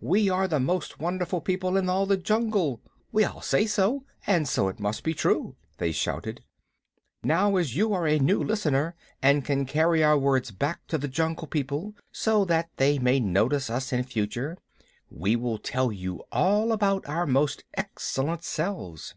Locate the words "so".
3.66-4.06, 4.48-4.68, 12.10-12.46